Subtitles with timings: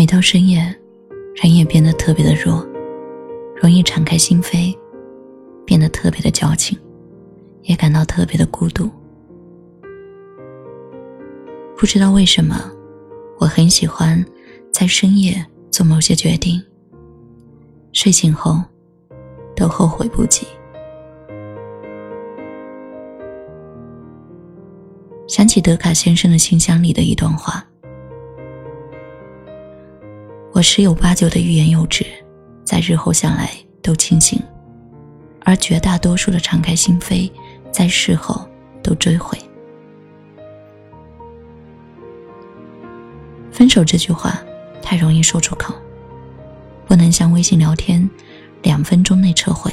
[0.00, 0.60] 每到深夜，
[1.42, 2.66] 人也变得特别的弱，
[3.54, 4.74] 容易敞开心扉，
[5.66, 6.78] 变得特别的矫情，
[7.64, 8.88] 也感到特别的孤独。
[11.76, 12.72] 不知道为什么，
[13.38, 14.24] 我很喜欢
[14.72, 16.58] 在深夜做某些决定，
[17.92, 18.58] 睡醒后
[19.54, 20.46] 都后悔不及。
[25.28, 27.62] 想起德卡先生的信箱里的一段话
[30.60, 32.04] ：“我十有八九的欲言又止，
[32.66, 34.38] 在日后想来都清醒；
[35.40, 37.32] 而绝大多数的敞开心扉，
[37.72, 38.46] 在事后
[38.82, 39.38] 都追悔。”
[43.50, 44.38] 分手这句话
[44.82, 45.74] 太容易说出口，
[46.86, 48.06] 不能像微信聊天，
[48.60, 49.72] 两分钟内撤回。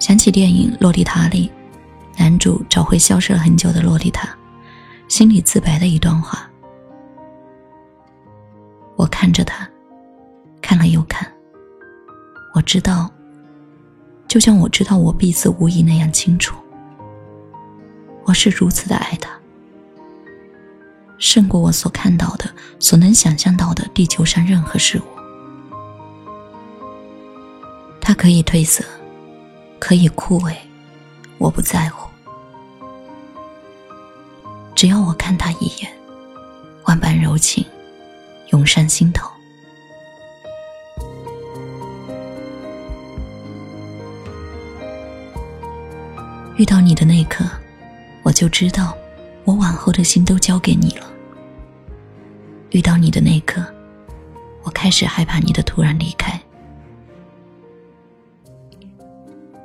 [0.00, 1.48] 想起电影《洛丽塔》里，
[2.16, 4.28] 男主找回消失了很久的洛丽塔，
[5.08, 6.48] 心里自白的一段话：
[8.96, 9.68] 我看着他，
[10.62, 11.30] 看了又看，
[12.54, 13.10] 我知道，
[14.28, 16.56] 就像我知道我必死无疑那样清楚。
[18.24, 19.30] 我是如此的爱他，
[21.18, 25.02] 胜过我所看到的、所能想象到的地球上任何事物。
[28.00, 28.84] 他可以褪色，
[29.78, 30.54] 可以枯萎，
[31.44, 32.08] 我不在乎。
[34.74, 35.92] 只要我看他一眼，
[36.86, 37.62] 万般柔情
[38.48, 39.28] 涌上心头。
[46.56, 47.44] 遇到你的那一刻。
[48.22, 48.96] 我就知道，
[49.44, 51.06] 我往后的心都交给你了。
[52.70, 53.62] 遇到你的那一刻，
[54.62, 56.40] 我开始害怕你的突然离开。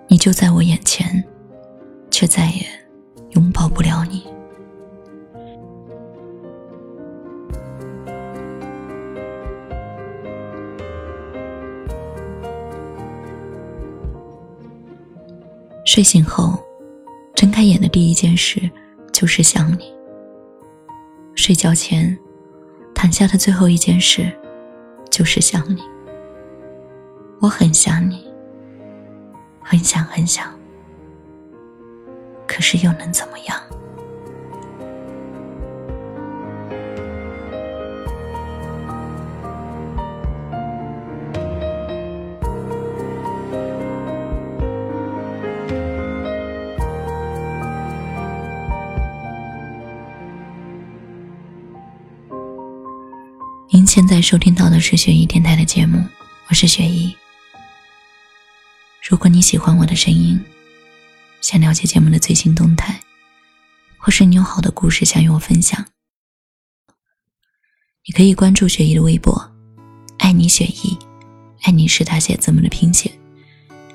[0.10, 1.24] 你就在我眼前，
[2.20, 2.66] 却再也
[3.30, 4.28] 拥抱不了你。
[15.86, 16.62] 睡醒后。
[17.36, 18.70] 睁开眼的第一件事
[19.14, 19.96] 就是想你。
[21.36, 22.20] 睡觉前，
[22.94, 24.30] 躺下的最后一件事
[25.10, 25.82] 就是想你。
[27.40, 28.28] 我很想你，
[29.62, 30.54] 很想很想，
[32.60, 33.58] 可是又能怎么样？
[53.70, 56.04] 您现在收听到的是雪姨电台的节目，
[56.50, 57.16] 我是雪姨。
[59.10, 60.38] 如果你喜欢我的声音，
[61.42, 63.00] 想了解节目的最新动态，
[63.98, 65.86] 或是你有好的故事想与我分享，
[68.06, 69.52] 你可以关注雪姨的微博
[70.20, 70.98] “爱你雪姨”，
[71.64, 73.12] 爱你是大写字母的拼写，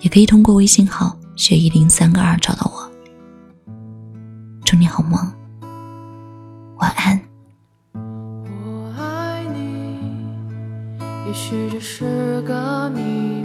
[0.00, 2.90] 也可以通过微信号“雪姨零三个二”找到我。
[4.64, 5.20] 祝你好梦，
[6.78, 7.20] 晚安。
[7.92, 9.98] 我爱你
[11.26, 13.43] 也许这是个秘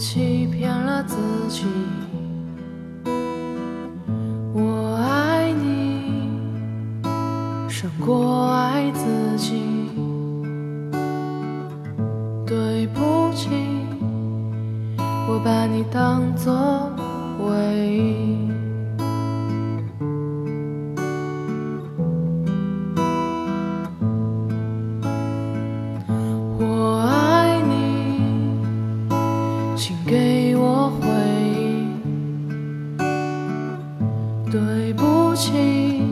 [0.00, 1.14] 欺骗了自
[1.50, 1.66] 己。
[4.54, 6.40] 我爱你，
[7.68, 9.60] 胜过爱自己。
[12.46, 13.50] 对不起，
[14.96, 16.90] 我把你当作
[17.46, 18.49] 唯一。
[34.50, 36.02] 对不起，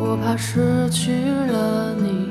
[0.00, 2.28] 我怕失去了你，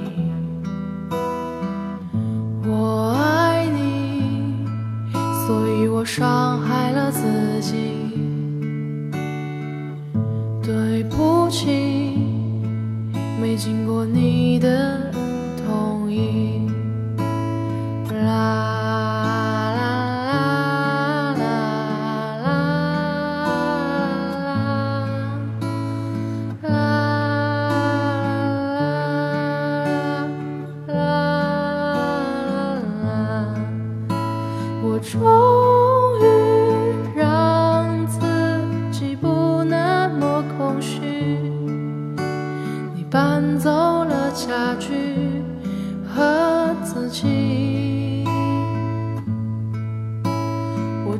[2.67, 4.67] 我爱你，
[5.47, 7.93] 所以我伤害了自己。
[10.61, 12.17] 对不起，
[13.41, 14.32] 没经过你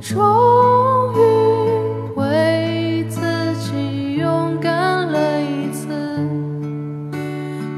[0.04, 1.18] 终于
[2.18, 3.22] 为自
[3.56, 5.88] 己勇敢了一次，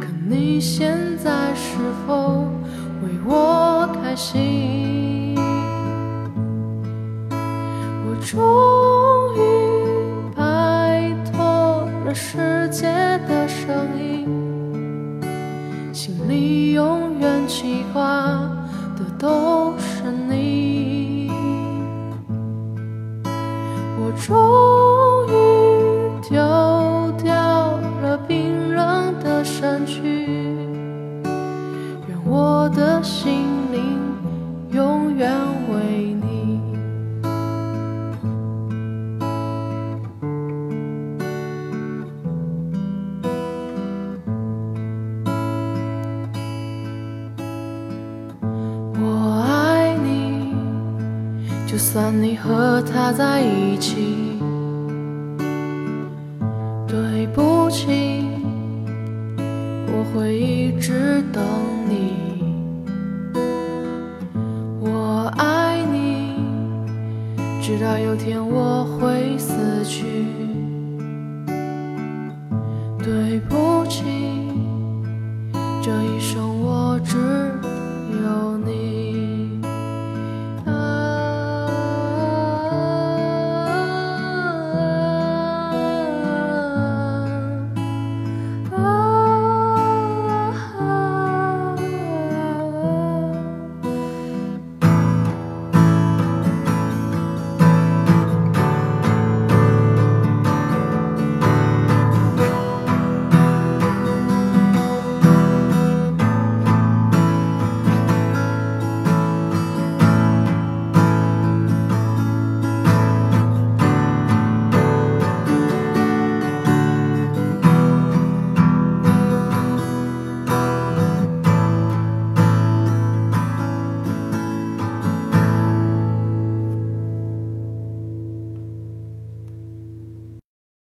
[0.02, 1.78] 可你现在是
[2.08, 2.48] 否
[3.04, 5.36] 为我开心？
[7.30, 8.42] 我终
[9.36, 9.40] 于
[10.36, 12.88] 摆脱了世界
[13.28, 13.70] 的声
[14.00, 14.28] 音，
[15.94, 18.25] 心里永远记挂
[51.76, 54.40] 就算你和他在一起。
[56.88, 58.30] 对不起，
[59.86, 61.44] 我会一直等
[61.90, 62.14] 你。
[64.80, 66.36] 我爱你，
[67.62, 70.06] 直到有天我会死去。
[73.04, 74.02] 对不起，
[75.84, 77.18] 这一生我只
[78.24, 79.05] 有你